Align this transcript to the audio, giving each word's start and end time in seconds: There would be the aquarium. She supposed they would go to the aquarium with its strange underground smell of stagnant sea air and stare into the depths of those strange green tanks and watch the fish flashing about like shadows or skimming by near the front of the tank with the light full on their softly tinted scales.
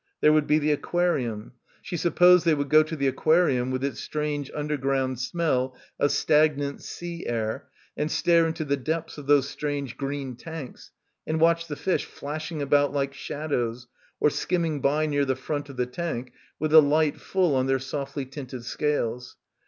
There 0.19 0.33
would 0.33 0.47
be 0.47 0.57
the 0.57 0.71
aquarium. 0.71 1.51
She 1.83 1.95
supposed 1.95 2.43
they 2.43 2.55
would 2.55 2.69
go 2.71 2.81
to 2.81 2.95
the 2.95 3.05
aquarium 3.05 3.69
with 3.69 3.83
its 3.83 3.99
strange 3.99 4.49
underground 4.55 5.19
smell 5.19 5.77
of 5.99 6.11
stagnant 6.11 6.81
sea 6.81 7.27
air 7.27 7.69
and 7.95 8.09
stare 8.09 8.47
into 8.47 8.65
the 8.65 8.77
depths 8.77 9.19
of 9.19 9.27
those 9.27 9.47
strange 9.47 9.97
green 9.97 10.35
tanks 10.35 10.89
and 11.27 11.39
watch 11.39 11.67
the 11.67 11.75
fish 11.75 12.05
flashing 12.05 12.63
about 12.63 12.91
like 12.91 13.13
shadows 13.13 13.85
or 14.19 14.31
skimming 14.31 14.81
by 14.81 15.05
near 15.05 15.23
the 15.23 15.35
front 15.35 15.69
of 15.69 15.77
the 15.77 15.85
tank 15.85 16.31
with 16.57 16.71
the 16.71 16.81
light 16.81 17.17
full 17.21 17.53
on 17.55 17.67
their 17.67 17.77
softly 17.77 18.25
tinted 18.25 18.65
scales. 18.65 19.37